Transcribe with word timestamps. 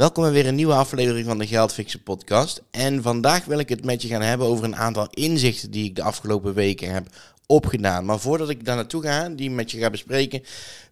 Welkom 0.00 0.22
bij 0.22 0.32
weer 0.32 0.46
een 0.46 0.54
nieuwe 0.54 0.74
aflevering 0.74 1.26
van 1.26 1.38
de 1.38 1.46
Geldfixen 1.46 2.02
podcast. 2.02 2.62
En 2.70 3.02
vandaag 3.02 3.44
wil 3.44 3.58
ik 3.58 3.68
het 3.68 3.84
met 3.84 4.02
je 4.02 4.08
gaan 4.08 4.22
hebben 4.22 4.46
over 4.46 4.64
een 4.64 4.76
aantal 4.76 5.08
inzichten 5.10 5.70
die 5.70 5.84
ik 5.84 5.94
de 5.94 6.02
afgelopen 6.02 6.54
weken 6.54 6.92
heb 6.92 7.06
opgedaan. 7.46 8.04
Maar 8.04 8.18
voordat 8.18 8.48
ik 8.48 8.64
daar 8.64 8.76
naartoe 8.76 9.02
ga, 9.02 9.28
die 9.28 9.50
met 9.50 9.70
je 9.70 9.78
ga 9.78 9.90
bespreken, 9.90 10.42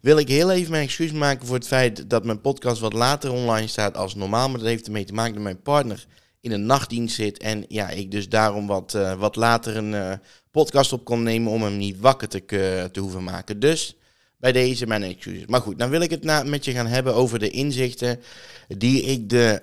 wil 0.01 0.17
ik 0.17 0.27
heel 0.27 0.51
even 0.51 0.71
mijn 0.71 0.83
excuus 0.83 1.11
maken 1.11 1.47
voor 1.47 1.55
het 1.55 1.67
feit 1.67 2.09
dat 2.09 2.25
mijn 2.25 2.41
podcast 2.41 2.81
wat 2.81 2.93
later 2.93 3.31
online 3.31 3.67
staat 3.67 3.97
als 3.97 4.15
normaal. 4.15 4.49
Maar 4.49 4.59
dat 4.59 4.67
heeft 4.67 4.85
ermee 4.85 5.05
te 5.05 5.13
maken 5.13 5.33
dat 5.33 5.43
mijn 5.43 5.61
partner 5.61 6.05
in 6.41 6.51
een 6.51 6.65
nachtdienst 6.65 7.15
zit. 7.15 7.37
En 7.37 7.65
ja, 7.67 7.89
ik 7.89 8.11
dus 8.11 8.29
daarom 8.29 8.67
wat, 8.67 8.93
uh, 8.93 9.13
wat 9.13 9.35
later 9.35 9.77
een 9.77 9.93
uh, 9.93 10.11
podcast 10.51 10.93
op 10.93 11.05
kon 11.05 11.23
nemen 11.23 11.51
om 11.51 11.63
hem 11.63 11.77
niet 11.77 11.99
wakker 11.99 12.27
te, 12.27 12.43
uh, 12.47 12.83
te 12.83 12.99
hoeven 12.99 13.23
maken. 13.23 13.59
Dus 13.59 13.95
bij 14.39 14.51
deze 14.51 14.87
mijn 14.87 15.03
excuses. 15.03 15.45
Maar 15.45 15.61
goed, 15.61 15.79
dan 15.79 15.89
wil 15.89 16.01
ik 16.01 16.09
het 16.09 16.23
na, 16.23 16.43
met 16.43 16.65
je 16.65 16.71
gaan 16.71 16.87
hebben 16.87 17.15
over 17.15 17.39
de 17.39 17.49
inzichten 17.49 18.19
die 18.67 19.01
ik 19.01 19.29
de, 19.29 19.61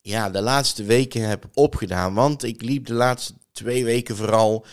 ja, 0.00 0.30
de 0.30 0.40
laatste 0.40 0.84
weken 0.84 1.28
heb 1.28 1.48
opgedaan. 1.54 2.14
Want 2.14 2.42
ik 2.42 2.62
liep 2.62 2.86
de 2.86 2.94
laatste 2.94 3.34
twee 3.52 3.84
weken 3.84 4.16
vooral 4.16 4.66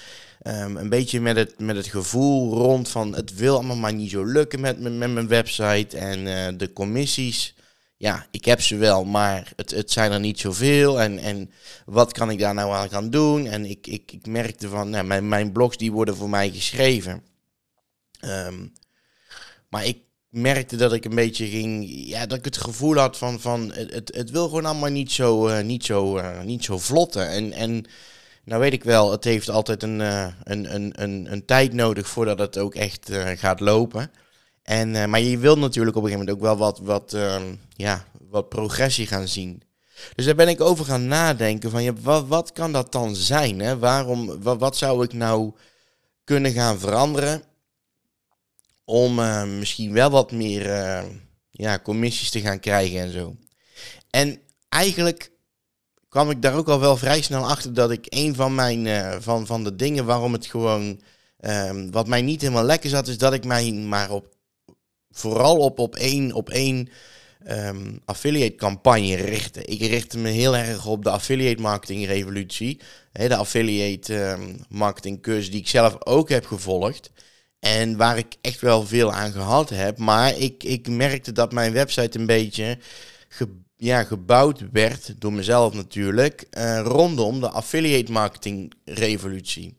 um, 0.47 0.77
een 0.77 0.89
beetje 0.89 1.21
met 1.21 1.35
het, 1.35 1.59
met 1.59 1.75
het 1.75 1.87
gevoel 1.87 2.53
rond 2.53 2.89
van 2.89 3.15
het 3.15 3.35
wil 3.35 3.55
allemaal 3.55 3.75
maar 3.75 3.93
niet 3.93 4.09
zo 4.09 4.25
lukken 4.25 4.59
met, 4.59 4.79
met, 4.79 4.93
mijn 4.93 5.27
website 5.27 5.97
en 5.97 6.19
uh, 6.19 6.57
de 6.57 6.73
commissies. 6.73 7.55
Ja, 7.97 8.25
ik 8.31 8.45
heb 8.45 8.61
ze 8.61 8.75
wel, 8.75 9.05
maar 9.05 9.51
het, 9.55 9.71
het 9.71 9.91
zijn 9.91 10.11
er 10.11 10.19
niet 10.19 10.39
zoveel. 10.39 11.01
En, 11.01 11.19
en 11.19 11.51
wat 11.85 12.11
kan 12.11 12.29
ik 12.29 12.39
daar 12.39 12.53
nou 12.53 12.73
aan 12.73 12.89
gaan 12.89 13.09
doen? 13.09 13.47
En 13.47 13.65
ik, 13.65 13.87
ik, 13.87 14.11
ik 14.11 14.25
merkte 14.25 14.69
van, 14.69 14.89
nou, 14.89 15.05
mijn, 15.05 15.27
mijn 15.27 15.51
blogs 15.51 15.77
die 15.77 15.91
worden 15.91 16.15
voor 16.15 16.29
mij 16.29 16.49
geschreven. 16.49 17.23
Um, 18.21 18.73
maar 19.73 19.85
ik 19.85 19.97
merkte 20.29 20.75
dat 20.75 20.93
ik 20.93 21.05
een 21.05 21.15
beetje 21.15 21.47
ging, 21.47 21.85
ja, 22.07 22.25
dat 22.25 22.37
ik 22.37 22.45
het 22.45 22.57
gevoel 22.57 22.97
had 22.97 23.17
van, 23.17 23.39
van 23.39 23.71
het, 23.73 24.15
het 24.15 24.29
wil 24.29 24.47
gewoon 24.47 24.65
allemaal 24.65 24.89
niet 24.89 25.11
zo, 25.11 25.47
uh, 25.47 25.61
niet 25.61 25.85
zo, 25.85 26.17
uh, 26.17 26.41
niet 26.41 26.63
zo 26.63 26.77
vlotten. 26.77 27.29
En, 27.29 27.51
en 27.51 27.85
nou 28.43 28.61
weet 28.61 28.73
ik 28.73 28.83
wel, 28.83 29.11
het 29.11 29.23
heeft 29.23 29.49
altijd 29.49 29.83
een, 29.83 29.99
uh, 29.99 30.27
een, 30.43 30.73
een, 31.01 31.31
een, 31.31 31.45
tijd 31.45 31.73
nodig 31.73 32.07
voordat 32.07 32.39
het 32.39 32.57
ook 32.57 32.75
echt 32.75 33.11
gaat 33.35 33.59
lopen. 33.59 34.11
En, 34.63 35.09
maar 35.09 35.21
je 35.21 35.37
wil 35.37 35.57
natuurlijk 35.57 35.95
op 35.95 36.03
een 36.03 36.09
gegeven 36.09 36.25
moment 36.25 36.51
ook 36.51 36.57
wel 36.57 36.57
wat, 36.57 36.79
wat, 36.79 37.17
ja, 37.75 38.05
wat 38.29 38.49
progressie 38.49 39.07
gaan 39.07 39.27
zien. 39.27 39.61
Dus 40.15 40.25
daar 40.25 40.35
ben 40.35 40.47
ik 40.47 40.61
over 40.61 40.85
gaan 40.85 41.07
nadenken 41.07 41.71
van, 41.71 41.83
ja, 41.83 41.93
wat, 42.01 42.27
wat 42.27 42.51
kan 42.51 42.71
dat 42.71 42.91
dan 42.91 43.15
zijn? 43.15 43.59
Hè? 43.59 43.77
Waarom, 43.77 44.41
wat 44.41 44.77
zou 44.77 45.03
ik 45.03 45.13
nou 45.13 45.51
kunnen 46.23 46.51
gaan 46.51 46.79
veranderen? 46.79 47.43
Om 48.85 49.19
uh, 49.19 49.43
misschien 49.43 49.93
wel 49.93 50.09
wat 50.09 50.31
meer 50.31 50.65
uh, 50.65 51.03
ja, 51.49 51.79
commissies 51.79 52.29
te 52.29 52.41
gaan 52.41 52.59
krijgen 52.59 52.99
en 52.99 53.11
zo. 53.11 53.35
En 54.09 54.41
eigenlijk 54.69 55.31
kwam 56.09 56.29
ik 56.29 56.41
daar 56.41 56.55
ook 56.55 56.67
al 56.67 56.79
wel 56.79 56.97
vrij 56.97 57.21
snel 57.21 57.49
achter 57.49 57.73
dat 57.73 57.91
ik 57.91 58.05
een 58.09 58.35
van 58.35 58.55
mijn 58.55 58.85
uh, 58.85 59.15
van, 59.19 59.45
van 59.45 59.63
de 59.63 59.75
dingen 59.75 60.05
waarom 60.05 60.33
het 60.33 60.45
gewoon 60.45 61.01
ehm, 61.39 61.91
wat 61.91 62.07
mij 62.07 62.21
niet 62.21 62.41
helemaal 62.41 62.63
lekker 62.63 62.89
zat, 62.89 63.07
is 63.07 63.17
dat 63.17 63.33
ik 63.33 63.45
mij 63.45 63.71
maar 63.71 64.11
op 64.11 64.33
vooral 65.11 65.57
op, 65.57 65.79
op 65.79 65.95
één, 65.95 66.33
op 66.33 66.49
één 66.49 66.89
um, 67.47 68.01
affiliate 68.05 68.55
campagne 68.55 69.15
richtte. 69.15 69.63
Ik 69.63 69.79
richtte 69.79 70.17
me 70.17 70.29
heel 70.29 70.55
erg 70.55 70.85
op 70.85 71.03
de 71.03 71.09
affiliate 71.09 71.61
marketing 71.61 72.05
revolutie. 72.05 72.81
De 73.11 73.35
affiliate 73.35 74.29
um, 74.29 74.55
marketing 74.69 75.21
cursus 75.21 75.51
die 75.51 75.59
ik 75.59 75.67
zelf 75.67 76.05
ook 76.05 76.29
heb 76.29 76.45
gevolgd. 76.45 77.11
En 77.63 77.97
waar 77.97 78.17
ik 78.17 78.35
echt 78.41 78.61
wel 78.61 78.85
veel 78.85 79.13
aan 79.13 79.31
gehad 79.31 79.69
heb. 79.69 79.97
Maar 79.97 80.37
ik, 80.37 80.63
ik 80.63 80.87
merkte 80.87 81.31
dat 81.31 81.51
mijn 81.51 81.73
website 81.73 82.19
een 82.19 82.25
beetje 82.25 82.77
ja, 83.75 84.03
gebouwd 84.03 84.63
werd, 84.71 85.21
door 85.21 85.33
mezelf 85.33 85.73
natuurlijk, 85.73 86.47
uh, 86.57 86.79
rondom 86.83 87.39
de 87.39 87.49
affiliate 87.49 88.11
marketing 88.11 88.73
revolutie. 88.85 89.77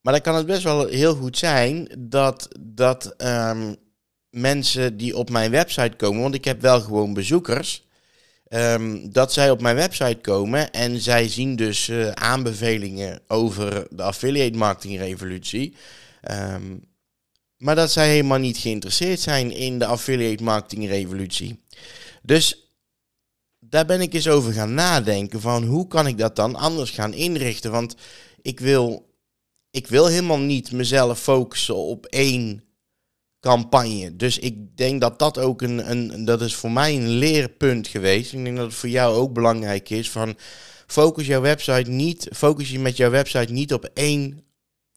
Maar 0.00 0.12
dan 0.12 0.22
kan 0.22 0.34
het 0.34 0.46
best 0.46 0.62
wel 0.62 0.86
heel 0.86 1.14
goed 1.14 1.38
zijn 1.38 1.88
dat, 1.98 2.48
dat 2.60 3.14
um, 3.22 3.76
mensen 4.30 4.96
die 4.96 5.16
op 5.16 5.30
mijn 5.30 5.50
website 5.50 5.96
komen, 5.96 6.22
want 6.22 6.34
ik 6.34 6.44
heb 6.44 6.60
wel 6.60 6.80
gewoon 6.80 7.14
bezoekers, 7.14 7.85
Um, 8.48 9.12
dat 9.12 9.32
zij 9.32 9.50
op 9.50 9.60
mijn 9.60 9.76
website 9.76 10.18
komen 10.20 10.72
en 10.72 11.00
zij 11.00 11.28
zien 11.28 11.56
dus 11.56 11.88
uh, 11.88 12.10
aanbevelingen 12.10 13.20
over 13.26 13.86
de 13.90 14.02
affiliate 14.02 14.58
marketing 14.58 14.98
revolutie. 14.98 15.74
Um, 16.30 16.84
maar 17.56 17.74
dat 17.74 17.92
zij 17.92 18.08
helemaal 18.08 18.38
niet 18.38 18.56
geïnteresseerd 18.56 19.20
zijn 19.20 19.50
in 19.50 19.78
de 19.78 19.86
affiliate 19.86 20.42
marketing 20.42 20.88
revolutie. 20.88 21.64
Dus 22.22 22.70
daar 23.58 23.86
ben 23.86 24.00
ik 24.00 24.14
eens 24.14 24.28
over 24.28 24.52
gaan 24.52 24.74
nadenken 24.74 25.40
van 25.40 25.64
hoe 25.64 25.86
kan 25.86 26.06
ik 26.06 26.18
dat 26.18 26.36
dan 26.36 26.54
anders 26.54 26.90
gaan 26.90 27.14
inrichten. 27.14 27.70
Want 27.70 27.94
ik 28.42 28.60
wil, 28.60 29.14
ik 29.70 29.86
wil 29.86 30.06
helemaal 30.06 30.38
niet 30.38 30.72
mezelf 30.72 31.20
focussen 31.20 31.76
op 31.76 32.06
één 32.06 32.64
campagne. 33.46 34.16
Dus 34.16 34.38
ik 34.38 34.76
denk 34.76 35.00
dat 35.00 35.18
dat 35.18 35.38
ook 35.38 35.62
een, 35.62 35.90
een, 35.90 36.24
dat 36.24 36.40
is 36.40 36.54
voor 36.54 36.70
mij 36.70 36.96
een 36.96 37.08
leerpunt 37.08 37.88
geweest. 37.88 38.32
Ik 38.32 38.44
denk 38.44 38.56
dat 38.56 38.66
het 38.66 38.74
voor 38.74 38.88
jou 38.88 39.16
ook 39.16 39.32
belangrijk 39.32 39.90
is 39.90 40.10
van 40.10 40.36
focus 40.86 41.26
jouw 41.26 41.40
website 41.40 41.90
niet, 41.90 42.28
focus 42.32 42.70
je 42.70 42.78
met 42.78 42.96
jouw 42.96 43.10
website 43.10 43.52
niet 43.52 43.72
op 43.72 43.90
één 43.94 44.44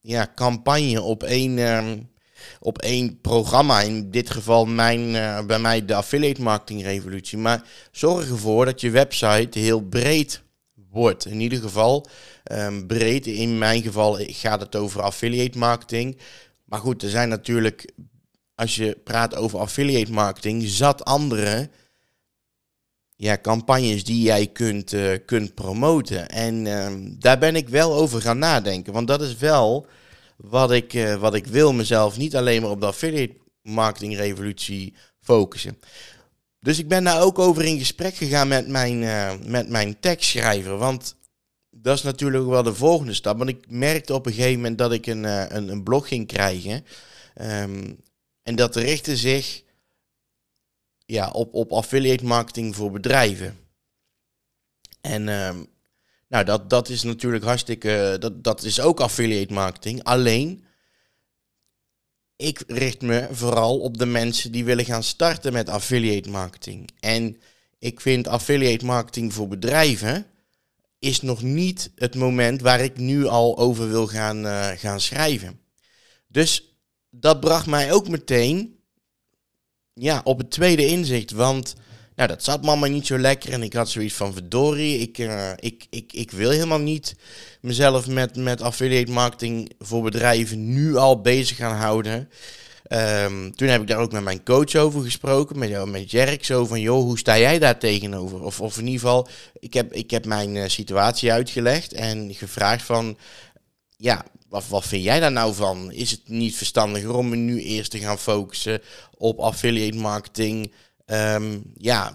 ja, 0.02 0.32
campagne, 0.36 1.02
op 1.02 1.24
één, 1.24 1.58
um, 1.58 2.10
op 2.60 2.78
één 2.78 3.22
programma. 3.22 3.82
In 3.82 4.12
dit 4.12 4.30
geval 4.30 4.66
mijn, 4.66 5.00
uh, 5.00 5.46
bij 5.46 5.60
mij 5.60 5.86
de 5.86 5.96
affiliate 5.96 6.42
marketing 6.42 6.84
revolutie. 6.84 7.38
Maar 7.38 7.64
zorg 7.92 8.30
ervoor 8.30 8.66
dat 8.66 8.82
je 8.82 8.90
website 8.90 9.60
heel 9.60 9.82
breed 9.82 10.42
wordt. 10.92 11.26
In 11.26 11.40
ieder 11.40 11.60
geval 11.60 12.08
um, 12.52 12.88
breed. 12.88 13.28
In 13.28 13.58
mijn 13.58 13.82
geval 13.82 14.18
gaat 14.20 14.62
het 14.62 14.76
over 14.76 15.02
affiliate 15.02 15.58
marketing. 15.58 16.18
Maar 16.66 16.80
goed, 16.80 17.04
er 17.04 17.10
zijn 17.10 17.30
natuurlijk 17.30 17.92
als 18.60 18.76
je 18.76 18.98
praat 19.04 19.36
over 19.36 19.60
affiliate 19.60 20.12
marketing, 20.12 20.64
zat 20.68 21.06
andere 21.06 21.70
ja, 23.16 23.38
campagnes 23.42 24.04
die 24.04 24.22
jij 24.22 24.48
kunt, 24.48 24.94
uh, 24.94 25.18
kunt 25.26 25.54
promoten. 25.54 26.30
En 26.30 26.66
uh, 26.66 26.88
daar 27.20 27.38
ben 27.38 27.56
ik 27.56 27.70
wel 27.70 27.94
over 27.94 28.22
gaan 28.22 28.40
nadenken. 28.40 28.94
Want 28.94 29.08
dat 29.08 29.22
is 29.22 29.36
wel 29.38 29.88
wat 30.38 30.72
ik, 30.72 30.94
uh, 30.94 31.16
wat 31.16 31.34
ik 31.34 31.48
wil 31.48 31.74
mezelf 31.74 32.18
niet 32.18 32.36
alleen 32.36 32.62
maar 32.62 32.72
op 32.72 32.80
de 32.80 32.86
affiliate 32.86 33.36
marketing 33.62 34.16
revolutie 34.16 34.94
focussen. 35.22 35.80
Dus 36.60 36.80
ik 36.80 36.88
ben 36.88 37.04
daar 37.04 37.22
ook 37.22 37.40
over 37.40 37.66
in 37.66 37.78
gesprek 37.78 38.16
gegaan 38.16 38.48
met 38.48 38.68
mijn, 38.68 39.02
uh, 39.02 39.32
met 39.46 39.70
mijn 39.70 40.00
tekstschrijver. 40.00 40.78
Want 40.78 41.16
dat 41.70 41.98
is 41.98 42.04
natuurlijk 42.04 42.46
wel 42.46 42.64
de 42.64 42.76
volgende 42.76 43.14
stap. 43.14 43.38
Want 43.38 43.50
ik 43.50 43.66
merkte 43.70 44.14
op 44.14 44.26
een 44.26 44.34
gegeven 44.34 44.56
moment 44.56 44.78
dat 44.78 44.92
ik 44.92 45.06
een, 45.06 45.24
een, 45.56 45.70
een 45.70 45.84
blog 45.84 46.08
ging 46.08 46.28
krijgen. 46.28 46.86
Um, 47.42 48.00
en 48.50 48.56
dat 48.56 48.76
richtte 48.76 49.18
zich 49.18 49.64
ja, 51.06 51.30
op, 51.30 51.54
op 51.54 51.72
affiliate 51.72 52.26
marketing 52.26 52.76
voor 52.76 52.92
bedrijven. 52.92 53.58
En 55.02 55.28
uh, 55.28 55.56
nou, 56.28 56.46
dat, 56.46 56.70
dat 56.70 56.90
is 56.90 57.04
natuurlijk 57.04 57.44
hartstikke. 57.44 58.18
Dat, 58.20 58.44
dat 58.44 58.64
is 58.64 58.80
ook 58.80 59.00
affiliate 59.00 59.54
marketing. 59.54 60.04
Alleen, 60.04 60.64
ik 62.36 62.64
richt 62.68 63.02
me 63.02 63.28
vooral 63.32 63.80
op 63.80 63.98
de 63.98 64.06
mensen 64.06 64.52
die 64.52 64.66
willen 64.66 64.86
gaan 64.86 65.04
starten 65.04 65.54
met 65.54 65.70
affiliate 65.70 66.30
marketing. 66.30 66.90
En 67.00 67.42
ik 67.80 68.02
vind 68.02 68.28
affiliate 68.28 68.86
marketing 68.86 69.34
voor 69.34 69.48
bedrijven 69.48 70.26
is 71.00 71.22
nog 71.22 71.42
niet 71.42 71.92
het 71.96 72.16
moment 72.16 72.62
waar 72.62 72.80
ik 72.80 72.98
nu 72.98 73.26
al 73.26 73.58
over 73.58 73.90
wil 73.90 74.08
gaan, 74.08 74.46
uh, 74.46 74.68
gaan 74.68 75.02
schrijven. 75.02 75.60
Dus 76.28 76.69
dat 77.10 77.40
bracht 77.40 77.66
mij 77.66 77.94
ook 77.94 78.08
meteen 78.08 78.80
ja, 79.94 80.22
op 80.24 80.38
het 80.38 80.52
tweede 80.52 80.86
inzicht. 80.86 81.32
Want 81.32 81.76
nou, 82.16 82.32
dat 82.32 82.44
zat 82.44 82.64
mama 82.64 82.88
niet 82.88 83.08
zo 83.08 83.18
lekker. 83.18 83.52
En 83.52 83.64
ik 83.64 83.74
had 83.74 83.90
zoiets 83.90 84.14
van 84.14 84.34
verdorie. 84.34 84.98
Ik, 84.98 85.18
uh, 85.18 85.52
ik, 85.56 85.86
ik, 85.90 86.14
ik 86.14 86.32
wil 86.32 86.50
helemaal 86.50 86.80
niet 86.80 87.16
mezelf 87.62 88.08
met, 88.08 88.36
met 88.36 88.62
affiliate 88.62 89.12
marketing 89.12 89.72
voor 89.80 90.04
bedrijven 90.04 90.74
nu 90.74 90.96
al 90.96 91.22
bezig 91.22 91.58
gaan 91.58 91.76
houden. 91.76 92.30
Um, 92.92 93.56
toen 93.56 93.68
heb 93.68 93.82
ik 93.82 93.88
daar 93.88 94.00
ook 94.00 94.12
met 94.12 94.24
mijn 94.24 94.44
coach 94.44 94.76
over 94.76 95.02
gesproken, 95.02 95.60
met, 95.60 95.86
met 95.86 96.12
Jerk, 96.12 96.46
zo 96.46 96.66
van, 96.66 96.82
joh, 96.82 97.04
hoe 97.04 97.18
sta 97.18 97.38
jij 97.38 97.60
daar 97.60 97.80
tegenover? 97.80 98.42
Of, 98.42 98.62
of 98.62 98.78
in 98.78 98.86
ieder 98.86 99.00
geval, 99.00 99.28
ik 99.60 99.74
heb, 99.74 99.94
ik 99.94 100.12
heb 100.12 100.26
mijn 100.26 100.56
uh, 100.56 100.68
situatie 100.68 101.32
uitgelegd 101.32 101.94
en 101.94 102.34
gevraagd 102.34 102.84
van, 102.84 103.18
ja, 103.98 104.26
wat, 104.50 104.68
wat 104.68 104.86
vind 104.86 105.04
jij 105.04 105.20
daar 105.20 105.32
nou 105.32 105.54
van? 105.54 105.92
Is 105.92 106.12
het 106.12 106.28
niet 106.28 106.56
verstandiger 106.56 107.16
om 107.16 107.46
nu 107.46 107.62
eerst 107.62 107.92
te 107.92 108.00
gaan 108.00 108.20
focussen 108.20 108.82
op 109.18 109.40
affiliate 109.40 109.98
marketing? 109.98 110.74
Um, 111.06 111.64
ja, 111.78 112.14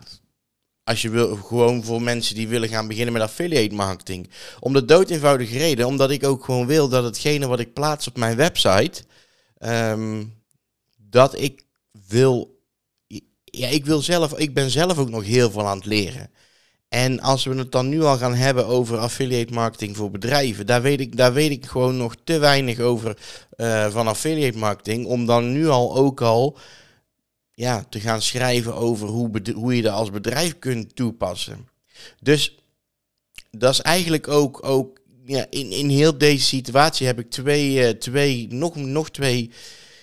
als 0.84 1.02
je 1.02 1.10
wil, 1.10 1.36
gewoon 1.36 1.84
voor 1.84 2.02
mensen 2.02 2.34
die 2.34 2.48
willen 2.48 2.68
gaan 2.68 2.88
beginnen 2.88 3.12
met 3.12 3.22
affiliate 3.22 3.74
marketing. 3.74 4.30
Om 4.60 4.72
de 4.72 4.84
dood 4.84 5.10
eenvoudige 5.10 5.58
reden, 5.58 5.86
omdat 5.86 6.10
ik 6.10 6.24
ook 6.24 6.44
gewoon 6.44 6.66
wil 6.66 6.88
dat 6.88 7.04
hetgene 7.04 7.46
wat 7.46 7.60
ik 7.60 7.72
plaats 7.72 8.08
op 8.08 8.16
mijn 8.16 8.36
website, 8.36 9.02
um, 9.58 10.42
dat 10.96 11.38
ik 11.38 11.62
wil 12.08 12.54
ja, 13.44 13.68
ik, 13.68 13.84
wil 13.84 14.00
zelf, 14.00 14.38
ik 14.38 14.54
ben 14.54 14.70
zelf 14.70 14.98
ook 14.98 15.10
nog 15.10 15.24
heel 15.24 15.50
veel 15.50 15.66
aan 15.66 15.76
het 15.76 15.86
leren. 15.86 16.30
En 16.94 17.20
als 17.20 17.44
we 17.44 17.54
het 17.54 17.72
dan 17.72 17.88
nu 17.88 18.02
al 18.02 18.16
gaan 18.16 18.34
hebben 18.34 18.66
over 18.66 18.98
affiliate 18.98 19.52
marketing 19.52 19.96
voor 19.96 20.10
bedrijven, 20.10 20.66
daar 20.66 20.82
weet 20.82 21.00
ik, 21.00 21.16
daar 21.16 21.32
weet 21.32 21.50
ik 21.50 21.66
gewoon 21.66 21.96
nog 21.96 22.14
te 22.24 22.38
weinig 22.38 22.78
over 22.78 23.18
uh, 23.56 23.90
van 23.90 24.06
affiliate 24.06 24.58
marketing. 24.58 25.06
Om 25.06 25.26
dan 25.26 25.52
nu 25.52 25.68
al 25.68 25.96
ook 25.96 26.20
al 26.20 26.58
ja, 27.54 27.84
te 27.88 28.00
gaan 28.00 28.22
schrijven 28.22 28.74
over 28.74 29.08
hoe, 29.08 29.30
hoe 29.54 29.76
je 29.76 29.82
dat 29.82 29.92
als 29.92 30.10
bedrijf 30.10 30.58
kunt 30.58 30.96
toepassen. 30.96 31.68
Dus 32.20 32.58
dat 33.50 33.72
is 33.72 33.80
eigenlijk 33.80 34.28
ook, 34.28 34.66
ook 34.66 35.00
ja, 35.24 35.46
in, 35.50 35.70
in 35.70 35.88
heel 35.88 36.18
deze 36.18 36.44
situatie 36.44 37.06
heb 37.06 37.18
ik 37.18 37.30
twee, 37.30 37.72
uh, 37.72 37.88
twee 37.88 38.46
nog, 38.50 38.76
nog 38.76 39.10
twee 39.10 39.50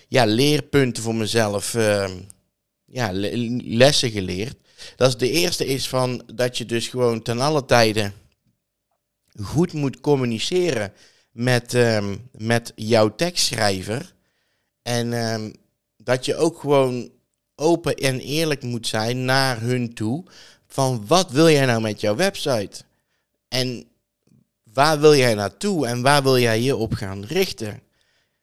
ja, 0.07 0.25
leerpunten 0.25 1.03
voor 1.03 1.15
mezelf, 1.15 1.73
uh, 1.73 2.09
ja, 2.85 3.09
lessen 3.63 4.11
geleerd. 4.11 4.60
Dat 4.95 5.07
is 5.07 5.17
de 5.17 5.29
eerste 5.29 5.65
is 5.65 5.89
van 5.89 6.23
dat 6.33 6.57
je 6.57 6.65
dus 6.65 6.87
gewoon 6.87 7.21
ten 7.21 7.39
alle 7.39 7.65
tijde 7.65 8.11
goed 9.39 9.73
moet 9.73 10.01
communiceren 10.01 10.93
met, 11.31 11.73
um, 11.73 12.29
met 12.31 12.71
jouw 12.75 13.15
tekstschrijver. 13.15 14.13
En 14.81 15.13
um, 15.13 15.53
dat 15.97 16.25
je 16.25 16.35
ook 16.35 16.59
gewoon 16.59 17.09
open 17.55 17.95
en 17.95 18.19
eerlijk 18.19 18.63
moet 18.63 18.87
zijn 18.87 19.25
naar 19.25 19.61
hun 19.61 19.93
toe. 19.93 20.25
Van 20.67 21.03
wat 21.07 21.31
wil 21.31 21.49
jij 21.49 21.65
nou 21.65 21.81
met 21.81 22.01
jouw 22.01 22.15
website? 22.15 22.83
En 23.47 23.85
waar 24.73 24.99
wil 24.99 25.15
jij 25.15 25.33
naartoe 25.33 25.87
en 25.87 26.01
waar 26.01 26.23
wil 26.23 26.37
jij 26.37 26.61
je 26.61 26.75
op 26.75 26.93
gaan 26.93 27.25
richten? 27.25 27.81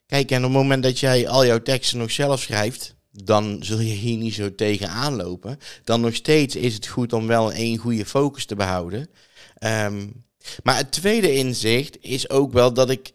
Kijk, 0.06 0.30
en 0.30 0.38
op 0.38 0.42
het 0.42 0.52
moment 0.52 0.82
dat 0.82 0.98
jij 0.98 1.28
al 1.28 1.46
jouw 1.46 1.62
teksten 1.62 1.98
nog 1.98 2.10
zelf 2.10 2.40
schrijft, 2.40 2.94
dan 3.10 3.58
zul 3.60 3.80
je 3.80 3.94
hier 3.94 4.16
niet 4.16 4.34
zo 4.34 4.54
tegen 4.54 4.88
aanlopen. 4.88 5.58
Dan 5.84 6.00
nog 6.00 6.14
steeds 6.14 6.56
is 6.56 6.74
het 6.74 6.86
goed 6.86 7.12
om 7.12 7.26
wel 7.26 7.52
één 7.52 7.78
goede 7.78 8.04
focus 8.04 8.44
te 8.46 8.56
behouden. 8.56 9.10
Um, 9.64 10.26
maar 10.62 10.76
het 10.76 10.92
tweede 10.92 11.34
inzicht 11.34 11.96
is 12.00 12.30
ook 12.30 12.52
wel 12.52 12.72
dat 12.72 12.90
ik. 12.90 13.12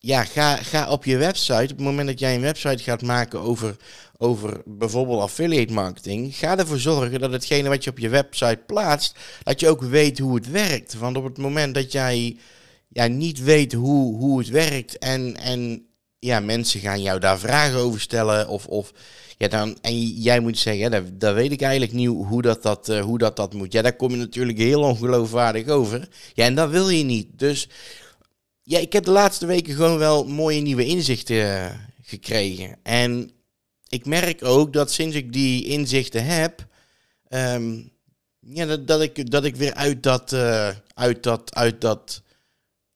Ja, 0.00 0.24
ga, 0.24 0.56
ga 0.56 0.90
op 0.90 1.04
je 1.04 1.16
website. 1.16 1.62
Op 1.62 1.68
het 1.68 1.80
moment 1.80 2.08
dat 2.08 2.18
jij 2.18 2.34
een 2.34 2.40
website 2.40 2.82
gaat 2.82 3.02
maken 3.02 3.40
over, 3.40 3.76
over 4.16 4.62
bijvoorbeeld 4.64 5.20
affiliate 5.20 5.72
marketing. 5.72 6.36
Ga 6.36 6.58
ervoor 6.58 6.78
zorgen 6.78 7.20
dat 7.20 7.32
hetgene 7.32 7.68
wat 7.68 7.84
je 7.84 7.90
op 7.90 7.98
je 7.98 8.08
website 8.08 8.62
plaatst. 8.66 9.18
Dat 9.42 9.60
je 9.60 9.68
ook 9.68 9.82
weet 9.82 10.18
hoe 10.18 10.34
het 10.34 10.50
werkt. 10.50 10.94
Want 10.94 11.16
op 11.16 11.24
het 11.24 11.38
moment 11.38 11.74
dat 11.74 11.92
jij 11.92 12.36
ja, 12.88 13.06
niet 13.06 13.42
weet 13.42 13.72
hoe, 13.72 14.16
hoe 14.16 14.38
het 14.38 14.48
werkt. 14.48 14.98
En, 14.98 15.36
en 15.36 15.87
ja, 16.18 16.40
mensen 16.40 16.80
gaan 16.80 17.02
jou 17.02 17.20
daar 17.20 17.38
vragen 17.38 17.78
over 17.78 18.00
stellen. 18.00 18.48
Of, 18.48 18.66
of 18.66 18.92
ja, 19.38 19.48
dan, 19.48 19.78
en 19.80 20.06
jij 20.06 20.40
moet 20.40 20.58
zeggen, 20.58 20.90
ja, 21.18 21.34
weet 21.34 21.52
ik 21.52 21.62
eigenlijk 21.62 21.92
niet 21.92 22.08
hoe 22.08 22.42
dat 22.42 22.62
dat, 22.62 22.88
uh, 22.88 23.00
hoe 23.00 23.18
dat 23.18 23.36
dat 23.36 23.54
moet. 23.54 23.72
Ja, 23.72 23.82
daar 23.82 23.96
kom 23.96 24.10
je 24.10 24.16
natuurlijk 24.16 24.58
heel 24.58 24.82
ongeloofwaardig 24.82 25.68
over. 25.68 26.08
Ja, 26.34 26.44
en 26.44 26.54
dat 26.54 26.70
wil 26.70 26.88
je 26.88 27.04
niet. 27.04 27.38
Dus 27.38 27.68
ja, 28.62 28.78
ik 28.78 28.92
heb 28.92 29.04
de 29.04 29.10
laatste 29.10 29.46
weken 29.46 29.74
gewoon 29.74 29.98
wel 29.98 30.24
mooie 30.24 30.60
nieuwe 30.60 30.84
inzichten 30.84 31.36
uh, 31.36 31.66
gekregen. 32.02 32.78
En 32.82 33.30
ik 33.88 34.06
merk 34.06 34.44
ook 34.44 34.72
dat 34.72 34.92
sinds 34.92 35.16
ik 35.16 35.32
die 35.32 35.64
inzichten 35.64 36.24
heb, 36.24 36.66
um, 37.28 37.90
ja, 38.40 38.66
dat, 38.66 38.86
dat, 38.86 39.00
ik, 39.02 39.30
dat 39.30 39.44
ik 39.44 39.56
weer 39.56 39.74
uit 39.74 40.02
dat, 40.02 40.32
uh, 40.32 40.68
uit 40.94 41.22
dat, 41.22 41.54
uit 41.54 41.80
dat 41.80 42.22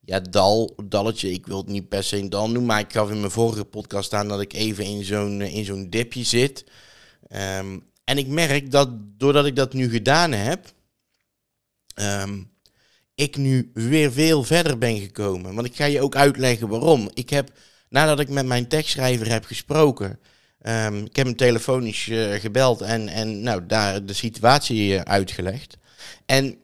ja, 0.04 0.20
dal, 0.20 0.74
dalletje. 0.84 1.32
Ik 1.32 1.46
wil 1.46 1.58
het 1.58 1.66
niet 1.66 1.88
per 1.88 2.04
se 2.04 2.16
een 2.16 2.30
dal 2.30 2.44
noemen, 2.46 2.66
maar 2.66 2.80
ik 2.80 2.92
gaf 2.92 3.10
in 3.10 3.20
mijn 3.20 3.32
vorige 3.32 3.64
podcast 3.64 4.14
aan 4.14 4.28
dat 4.28 4.40
ik 4.40 4.52
even 4.52 4.84
in 4.84 5.04
zo'n, 5.04 5.40
eh, 5.40 5.54
in 5.54 5.64
zo'n 5.64 5.90
dipje 5.90 6.24
zit. 6.24 6.64
Ehm, 7.28 7.78
en 8.04 8.18
ik 8.18 8.26
merk 8.26 8.70
dat 8.70 8.88
doordat 9.18 9.46
ik 9.46 9.56
dat 9.56 9.72
nu 9.72 9.90
gedaan 9.90 10.32
heb, 10.32 10.72
um, 11.94 12.50
ik 13.14 13.36
nu 13.36 13.70
weer 13.74 14.12
veel 14.12 14.44
verder 14.44 14.78
ben 14.78 15.00
gekomen. 15.00 15.54
Want 15.54 15.66
ik 15.66 15.76
ga 15.76 15.84
je 15.84 16.00
ook 16.00 16.16
uitleggen 16.16 16.68
waarom. 16.68 17.10
Ik 17.14 17.30
heb, 17.30 17.50
nadat 17.88 18.20
ik 18.20 18.28
met 18.28 18.46
mijn 18.46 18.68
tekstschrijver 18.68 19.30
heb 19.30 19.44
gesproken, 19.44 20.18
um, 20.62 21.04
ik 21.04 21.16
heb 21.16 21.26
hem 21.26 21.36
telefonisch 21.36 22.06
uh, 22.06 22.34
gebeld 22.34 22.80
en, 22.80 23.08
en 23.08 23.42
nou, 23.42 23.66
daar 23.66 24.06
de 24.06 24.12
situatie 24.12 24.88
uh, 24.88 25.00
uitgelegd. 25.00 25.76
En 26.26 26.61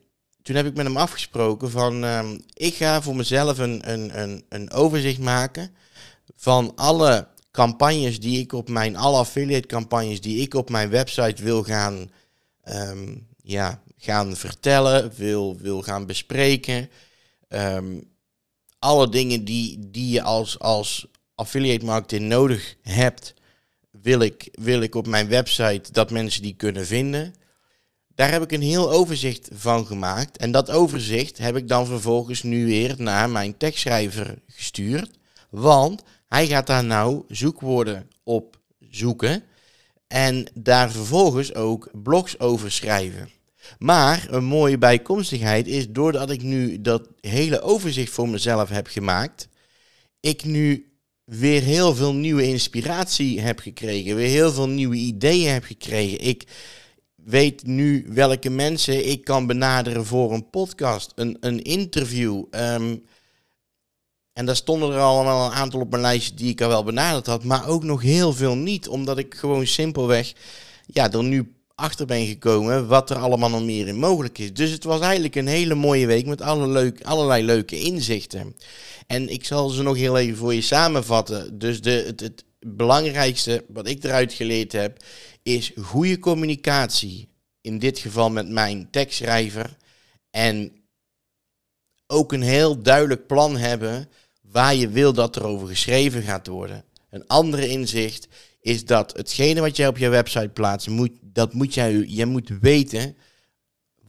toen 0.49 0.57
heb 0.57 0.67
ik 0.67 0.75
met 0.75 0.85
hem 0.85 0.97
afgesproken 0.97 1.71
van 1.71 2.03
ehm, 2.03 2.37
ik 2.53 2.75
ga 2.75 3.01
voor 3.01 3.15
mezelf 3.15 3.57
een, 3.57 3.91
een, 3.91 4.21
een, 4.21 4.45
een 4.49 4.71
overzicht 4.71 5.19
maken 5.19 5.71
van 6.35 6.75
alle 6.75 7.27
campagnes 7.51 8.19
die 8.19 8.39
ik 8.39 8.53
op 8.53 8.69
mijn, 8.69 8.95
alle 8.95 9.17
affiliate 9.17 9.67
campagnes 9.67 10.21
die 10.21 10.41
ik 10.41 10.53
op 10.53 10.69
mijn 10.69 10.89
website 10.89 11.43
wil 11.43 11.63
gaan, 11.63 12.11
ehm, 12.63 13.15
ja, 13.43 13.81
gaan 13.97 14.35
vertellen, 14.35 15.11
wil, 15.15 15.57
wil 15.57 15.81
gaan 15.81 16.05
bespreken. 16.05 16.89
Um, 17.47 18.03
alle 18.79 19.09
dingen 19.09 19.45
die, 19.45 19.89
die 19.89 20.09
je 20.09 20.21
als, 20.21 20.59
als 20.59 21.07
affiliate 21.35 21.85
marketing 21.85 22.27
nodig 22.27 22.75
hebt, 22.81 23.33
wil 23.91 24.19
ik, 24.19 24.49
wil 24.51 24.81
ik 24.81 24.95
op 24.95 25.07
mijn 25.07 25.27
website 25.27 25.91
dat 25.91 26.11
mensen 26.11 26.41
die 26.41 26.55
kunnen 26.55 26.85
vinden. 26.85 27.33
Daar 28.19 28.31
heb 28.31 28.43
ik 28.43 28.51
een 28.51 28.61
heel 28.61 28.91
overzicht 28.91 29.49
van 29.53 29.85
gemaakt. 29.85 30.37
En 30.37 30.51
dat 30.51 30.71
overzicht 30.71 31.37
heb 31.37 31.55
ik 31.55 31.67
dan 31.67 31.85
vervolgens 31.85 32.43
nu 32.43 32.65
weer 32.65 32.95
naar 32.97 33.29
mijn 33.29 33.57
tekstschrijver 33.57 34.41
gestuurd. 34.47 35.09
Want 35.49 36.03
hij 36.27 36.47
gaat 36.47 36.67
daar 36.67 36.83
nou 36.83 37.23
zoekwoorden 37.27 38.09
op 38.23 38.59
zoeken. 38.89 39.43
En 40.07 40.47
daar 40.53 40.91
vervolgens 40.91 41.55
ook 41.55 41.89
blogs 41.93 42.39
over 42.39 42.71
schrijven. 42.71 43.29
Maar 43.77 44.27
een 44.29 44.45
mooie 44.45 44.77
bijkomstigheid 44.77 45.67
is, 45.67 45.89
doordat 45.89 46.29
ik 46.29 46.41
nu 46.41 46.81
dat 46.81 47.07
hele 47.21 47.61
overzicht 47.61 48.11
voor 48.11 48.29
mezelf 48.29 48.69
heb 48.69 48.87
gemaakt, 48.87 49.47
ik 50.19 50.43
nu 50.43 50.91
weer 51.23 51.61
heel 51.61 51.95
veel 51.95 52.13
nieuwe 52.13 52.43
inspiratie 52.43 53.41
heb 53.41 53.59
gekregen, 53.59 54.15
weer 54.15 54.29
heel 54.29 54.51
veel 54.51 54.69
nieuwe 54.69 54.95
ideeën 54.95 55.51
heb 55.51 55.63
gekregen. 55.63 56.19
Ik 56.19 56.47
weet 57.29 57.65
nu 57.65 58.05
welke 58.07 58.49
mensen 58.49 59.09
ik 59.09 59.23
kan 59.23 59.47
benaderen 59.47 60.05
voor 60.05 60.33
een 60.33 60.49
podcast, 60.49 61.11
een, 61.15 61.37
een 61.39 61.61
interview. 61.61 62.43
Ehm, 62.51 62.95
en 64.33 64.45
daar 64.45 64.55
stonden 64.55 64.91
er 64.91 64.99
allemaal 64.99 65.45
een 65.45 65.57
aantal 65.57 65.79
op 65.79 65.89
mijn 65.89 66.01
lijstje 66.01 66.33
die 66.35 66.51
ik 66.51 66.61
al 66.61 66.67
wel 66.67 66.83
benaderd 66.83 67.25
had, 67.25 67.43
maar 67.43 67.67
ook 67.67 67.83
nog 67.83 68.01
heel 68.01 68.33
veel 68.33 68.55
niet, 68.55 68.87
omdat 68.87 69.17
ik 69.17 69.35
gewoon 69.35 69.67
simpelweg 69.67 70.33
ja, 70.85 71.11
er 71.11 71.23
nu 71.23 71.53
achter 71.75 72.05
ben 72.05 72.25
gekomen 72.25 72.87
wat 72.87 73.09
er 73.09 73.17
allemaal 73.17 73.49
nog 73.49 73.63
meer 73.63 73.87
in 73.87 73.99
mogelijk 73.99 74.37
is. 74.37 74.53
Dus 74.53 74.71
het 74.71 74.83
was 74.83 74.99
eigenlijk 74.99 75.35
een 75.35 75.47
hele 75.47 75.75
mooie 75.75 76.05
week 76.05 76.25
met 76.25 76.41
alle 76.41 76.67
leuk, 76.67 77.03
allerlei 77.03 77.43
leuke 77.43 77.79
inzichten. 77.79 78.55
En 79.07 79.29
ik 79.29 79.45
zal 79.45 79.69
ze 79.69 79.83
nog 79.83 79.97
heel 79.97 80.17
even 80.17 80.37
voor 80.37 80.53
je 80.53 80.61
samenvatten. 80.61 81.59
Dus 81.59 81.81
de, 81.81 82.03
het, 82.07 82.19
het 82.19 82.43
belangrijkste 82.59 83.65
wat 83.67 83.87
ik 83.87 84.03
eruit 84.03 84.33
geleerd 84.33 84.71
heb, 84.71 85.03
is 85.43 85.71
goede 85.81 86.19
communicatie. 86.19 87.27
In 87.61 87.79
dit 87.79 87.99
geval 87.99 88.29
met 88.29 88.49
mijn 88.49 88.89
tekstschrijver. 88.89 89.77
En 90.29 90.71
ook 92.07 92.33
een 92.33 92.41
heel 92.41 92.81
duidelijk 92.81 93.27
plan 93.27 93.57
hebben 93.57 94.09
waar 94.41 94.75
je 94.75 94.89
wil 94.89 95.13
dat 95.13 95.35
er 95.35 95.45
over 95.45 95.67
geschreven 95.67 96.21
gaat 96.21 96.47
worden. 96.47 96.83
Een 97.09 97.27
andere 97.27 97.67
inzicht 97.67 98.27
is 98.61 98.85
dat 98.85 99.17
hetgene 99.17 99.61
wat 99.61 99.75
jij 99.75 99.87
op 99.87 99.97
je 99.97 100.09
website 100.09 100.49
plaatst, 100.49 100.87
moet, 100.87 101.11
dat 101.21 101.53
moet 101.53 101.73
jij, 101.73 102.05
je 102.07 102.25
moet 102.25 102.49
weten 102.61 103.15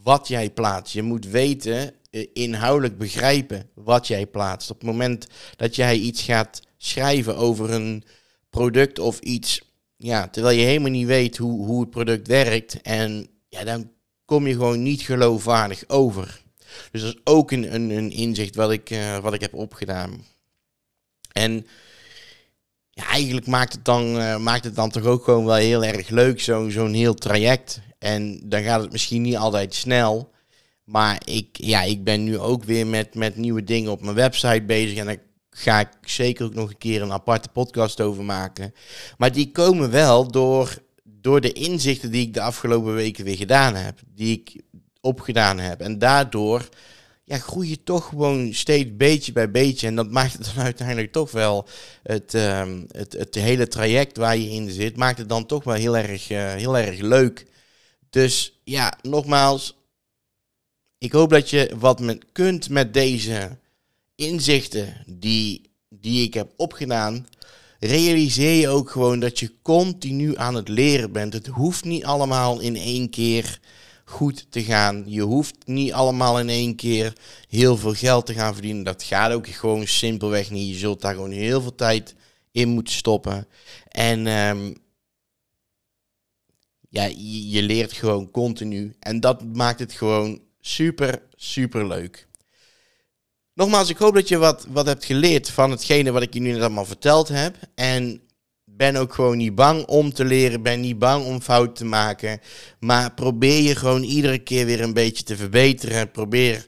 wat 0.03 0.29
jij 0.29 0.51
plaatst. 0.51 0.93
Je 0.93 1.03
moet 1.03 1.27
weten, 1.27 1.95
eh, 2.11 2.27
inhoudelijk 2.33 2.99
begrijpen 2.99 3.71
wat 3.75 4.07
jij 4.07 4.27
plaatst. 4.27 4.71
Op 4.71 4.81
het 4.81 4.87
moment 4.87 5.27
dat 5.57 5.77
jij 5.77 5.97
iets 5.97 6.23
gaat 6.23 6.63
schrijven 6.77 7.37
over 7.37 7.71
een 7.71 8.05
product 8.51 8.99
of 8.99 9.19
iets 9.19 9.61
ja, 10.03 10.29
terwijl 10.29 10.59
je 10.59 10.65
helemaal 10.65 10.91
niet 10.91 11.07
weet 11.07 11.37
hoe, 11.37 11.67
hoe 11.67 11.81
het 11.81 11.91
product 11.91 12.27
werkt. 12.27 12.83
En 12.83 13.29
ja, 13.49 13.65
dan 13.65 13.91
kom 14.25 14.47
je 14.47 14.53
gewoon 14.53 14.83
niet 14.83 15.03
geloofwaardig 15.03 15.85
over. 15.87 16.43
Dus 16.91 17.03
dat 17.03 17.15
is 17.15 17.21
ook 17.25 17.51
een, 17.51 17.75
een, 17.75 17.91
een 17.91 18.11
inzicht 18.11 18.55
wat 18.55 18.71
ik, 18.71 18.91
uh, 18.91 19.19
wat 19.19 19.35
ik 19.35 19.41
heb 19.41 19.55
opgedaan. 19.55 20.25
En 21.33 21.67
ja, 22.91 23.07
eigenlijk 23.07 23.47
maakt 23.47 23.73
het, 23.73 23.85
dan, 23.85 24.17
uh, 24.17 24.37
maakt 24.37 24.65
het 24.65 24.75
dan 24.75 24.91
toch 24.91 25.05
ook 25.05 25.25
gewoon 25.25 25.45
wel 25.45 25.55
heel 25.55 25.85
erg 25.85 26.09
leuk, 26.09 26.41
zo'n 26.41 26.71
zo'n 26.71 26.93
heel 26.93 27.15
traject. 27.15 27.81
En 27.99 28.41
dan 28.45 28.63
gaat 28.63 28.81
het 28.81 28.93
misschien 28.93 29.23
niet 29.23 29.37
altijd 29.37 29.75
snel. 29.75 30.33
Maar 30.85 31.23
ik, 31.25 31.49
ja, 31.53 31.83
ik 31.83 32.05
ben 32.05 32.25
nu 32.25 32.39
ook 32.39 32.65
weer 32.65 32.87
met, 32.87 33.15
met 33.15 33.37
nieuwe 33.37 33.65
dingen 33.65 33.91
op 33.91 34.03
mijn 34.03 34.15
website 34.15 34.63
bezig. 34.63 34.99
En 34.99 35.09
ik 35.09 35.21
ga 35.61 35.81
ik 35.81 35.89
zeker 36.05 36.45
ook 36.45 36.55
nog 36.55 36.69
een 36.69 36.79
keer 36.79 37.03
een 37.03 37.13
aparte 37.13 37.49
podcast 37.49 38.01
over 38.01 38.25
maken. 38.25 38.75
Maar 39.19 39.33
die 39.33 39.51
komen 39.51 39.91
wel 39.91 40.31
door, 40.31 40.79
door 41.05 41.41
de 41.41 41.53
inzichten 41.53 42.11
die 42.11 42.27
ik 42.27 42.35
de 42.35 42.41
afgelopen 42.41 42.95
weken 42.95 43.25
weer 43.25 43.37
gedaan 43.37 43.75
heb. 43.75 43.99
Die 44.15 44.39
ik 44.39 44.63
opgedaan 45.01 45.59
heb. 45.59 45.81
En 45.81 45.99
daardoor 45.99 46.69
ja, 47.31 47.39
groei 47.39 47.69
je 47.69 47.83
toch 47.83 48.07
gewoon 48.07 48.55
steeds 48.55 48.97
beetje 48.97 49.33
bij 49.33 49.51
beetje. 49.51 49.87
En 49.87 49.95
dat 49.95 50.11
maakt 50.11 50.33
het 50.33 50.45
dan 50.55 50.65
uiteindelijk 50.71 51.13
toch 51.13 51.31
wel 51.31 51.69
het, 52.03 52.35
ehm, 52.35 52.85
het, 52.89 53.13
het 53.13 53.35
hele 53.35 53.69
traject 53.69 54.17
waar 54.17 54.37
je 54.37 54.51
in 54.51 54.71
zit, 54.71 54.97
maakt 54.97 55.19
het 55.19 55.29
dan 55.29 55.47
toch 55.47 55.65
wel 55.65 55.75
heel 55.75 55.97
erg, 55.97 56.31
uh, 56.31 56.55
heel 56.55 56.79
erg 56.79 57.01
leuk. 57.01 57.47
Dus 58.11 58.61
ja, 58.65 58.99
nogmaals, 59.03 59.77
ik 60.99 61.13
hoop 61.13 61.31
dat 61.31 61.51
je 61.51 61.75
wat 61.79 62.19
kunt 62.33 62.69
met 62.69 62.95
deze 62.95 63.59
inzichten 64.21 65.05
die, 65.07 65.71
die 65.89 66.25
ik 66.27 66.35
heb 66.35 66.53
opgedaan. 66.57 67.27
Realiseer 67.79 68.61
je 68.61 68.69
ook 68.69 68.91
gewoon 68.91 69.21
dat 69.21 69.39
je 69.39 69.53
continu 69.63 70.37
aan 70.37 70.55
het 70.55 70.69
leren 70.69 71.13
bent. 71.13 71.33
Het 71.33 71.47
hoeft 71.47 71.85
niet 71.85 72.05
allemaal 72.05 72.61
in 72.61 72.77
één 72.77 73.11
keer 73.11 73.61
goed 74.05 74.47
te 74.51 74.63
gaan. 74.63 75.05
Je 75.07 75.23
hoeft 75.23 75.57
niet 75.65 75.93
allemaal 75.93 76.39
in 76.39 76.49
één 76.49 76.77
keer 76.77 77.13
heel 77.49 77.77
veel 77.77 77.95
geld 77.95 78.27
te 78.27 78.35
gaan 78.35 78.53
verdienen. 78.53 78.85
Dat 78.85 79.03
gaat 79.03 79.33
ook 79.33 79.47
gewoon 79.47 79.87
simpelweg 79.87 80.51
niet. 80.51 80.69
Je 80.69 80.79
zult 80.79 81.01
daar 81.01 81.15
gewoon 81.15 81.31
heel 81.31 81.61
veel 81.63 81.75
tijd 81.75 82.15
in 82.53 82.69
moeten 82.69 82.95
stoppen. 82.95 83.47
En 83.89 84.27
um, 84.27 84.75
ja, 86.89 87.05
je 87.51 87.63
leert 87.63 87.93
gewoon 87.93 88.31
continu. 88.31 88.95
En 88.99 89.21
dat 89.21 89.45
maakt 89.55 89.81
het 89.81 89.93
gewoon 89.93 90.41
super, 90.61 91.23
super 91.35 91.87
leuk. 91.87 92.29
Nogmaals, 93.61 93.89
ik 93.89 93.99
hoop 93.99 94.15
dat 94.15 94.29
je 94.29 94.39
wat, 94.39 94.67
wat 94.71 94.87
hebt 94.87 95.05
geleerd 95.05 95.51
van 95.51 95.71
hetgene 95.71 96.11
wat 96.11 96.23
ik 96.23 96.35
je 96.35 96.41
nu 96.41 96.53
net 96.53 96.61
allemaal 96.61 96.85
verteld 96.85 97.29
heb. 97.29 97.57
En 97.75 98.21
ben 98.65 98.97
ook 98.97 99.15
gewoon 99.15 99.37
niet 99.37 99.55
bang 99.55 99.87
om 99.87 100.13
te 100.13 100.25
leren, 100.25 100.63
ben 100.63 100.81
niet 100.81 100.99
bang 100.99 101.25
om 101.25 101.41
fouten 101.41 101.75
te 101.75 101.85
maken. 101.85 102.41
Maar 102.79 103.15
probeer 103.15 103.63
je 103.63 103.75
gewoon 103.75 104.03
iedere 104.03 104.39
keer 104.39 104.67
weer 104.67 104.81
een 104.81 104.93
beetje 104.93 105.25
te 105.25 105.37
verbeteren. 105.37 106.11
Probeer, 106.11 106.67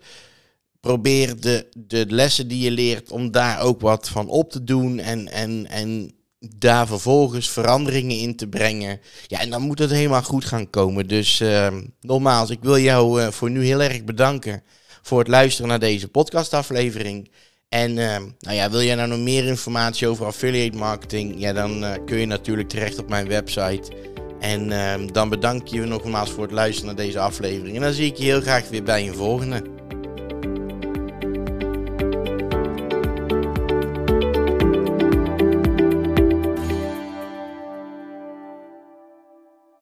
probeer 0.81 1.41
de, 1.41 1.67
de 1.75 2.07
lessen 2.09 2.49
die 2.49 2.65
je 2.65 2.71
leert, 2.71 3.11
om 3.11 3.31
daar 3.31 3.61
ook 3.61 3.81
wat 3.81 4.09
van 4.09 4.29
op 4.29 4.51
te 4.51 4.65
doen. 4.65 4.99
En, 4.99 5.29
en, 5.33 5.67
en 5.71 6.13
daar 6.57 6.87
vervolgens 6.87 7.51
veranderingen 7.51 8.19
in 8.19 8.37
te 8.37 8.49
brengen. 8.49 9.01
Ja, 9.27 9.41
en 9.41 9.51
dan 9.51 9.63
moet 9.63 9.79
het 9.79 9.91
helemaal 9.91 10.23
goed 10.23 10.45
gaan 10.45 10.71
komen. 10.71 11.09
Dus 11.09 11.41
uh, 11.41 11.75
nogmaals, 12.01 12.51
ik 12.51 12.63
wil 12.63 12.79
jou 12.79 13.23
uh, 13.23 13.29
voor 13.29 13.51
nu 13.51 13.65
heel 13.65 13.83
erg 13.83 14.05
bedanken 14.05 14.63
voor 15.03 15.19
het 15.19 15.29
luisteren 15.29 15.69
naar 15.69 15.79
deze 15.79 16.09
podcastaflevering. 16.09 17.31
En 17.69 17.91
uh, 17.91 18.17
nou 18.39 18.57
ja, 18.57 18.71
wil 18.71 18.83
jij 18.83 18.95
nou 18.95 19.09
nog 19.09 19.19
meer 19.19 19.45
informatie 19.45 20.09
over 20.09 20.27
affiliate 20.27 20.77
marketing? 20.77 21.35
Ja, 21.37 21.53
dan 21.53 21.85
uh, 21.85 21.91
kun 22.07 22.19
je 22.19 22.27
natuurlijk 22.27 22.69
terecht 22.69 22.99
op 22.99 23.09
mijn 23.09 23.29
website. 23.29 23.93
En 24.41 24.71
uh, 24.71 24.95
dan 25.13 25.29
bedank 25.29 25.67
je 25.67 25.81
nogmaals 25.81 26.31
voor 26.31 26.43
het 26.43 26.53
luisteren 26.53 26.87
naar 26.87 27.05
deze 27.05 27.19
aflevering. 27.19 27.77
En 27.77 27.83
dan 27.83 27.93
zie 27.93 28.07
ik 28.07 28.17
je 28.17 28.25
heel 28.25 28.41
graag 28.41 28.69
weer 28.69 28.83
bij 28.83 29.09
een 29.09 29.15
volgende. 29.15 29.72